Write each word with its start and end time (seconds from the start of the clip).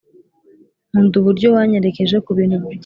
nkunda 0.89 1.15
uburyo 1.21 1.47
wanyerekeje 1.55 2.15
kubintu 2.25 2.55
byinshi 2.61 2.67
bishya 2.75 2.79